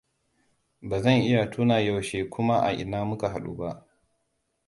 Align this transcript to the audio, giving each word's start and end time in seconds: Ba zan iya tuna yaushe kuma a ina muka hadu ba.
Ba 0.81 1.01
zan 1.01 1.21
iya 1.21 1.49
tuna 1.51 1.79
yaushe 1.79 2.23
kuma 2.29 2.57
a 2.61 2.71
ina 2.73 3.05
muka 3.05 3.29
hadu 3.29 3.53
ba. 3.57 3.85